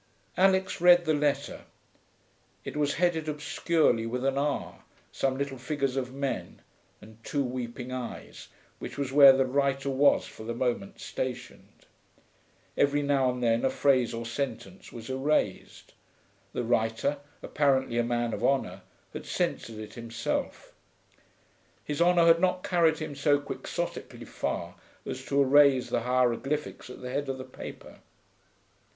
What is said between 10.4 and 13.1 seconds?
the moment stationed. Every